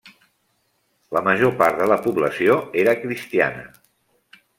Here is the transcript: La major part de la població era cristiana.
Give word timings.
La 1.17 1.21
major 1.27 1.53
part 1.59 1.77
de 1.81 1.87
la 1.91 1.97
població 2.05 2.57
era 2.85 2.97
cristiana. 3.03 3.63